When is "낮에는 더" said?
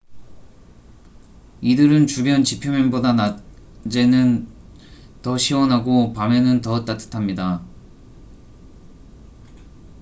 3.83-5.37